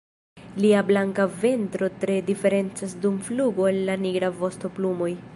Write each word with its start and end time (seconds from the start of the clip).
Lia 0.63 0.79
blanka 0.85 1.25
ventro 1.43 1.89
tre 2.03 2.15
diferencas 2.29 2.95
dum 3.03 3.17
flugo 3.27 3.67
el 3.73 3.77
la 3.91 3.99
nigraj 4.07 4.31
vostoplumoj. 4.41 5.11